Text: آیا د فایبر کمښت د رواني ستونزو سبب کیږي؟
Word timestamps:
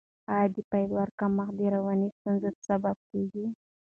آیا 0.33 0.47
د 0.55 0.57
فایبر 0.69 1.07
کمښت 1.19 1.53
د 1.59 1.61
رواني 1.75 2.09
ستونزو 2.17 2.49
سبب 2.67 2.97
کیږي؟ 3.09 3.45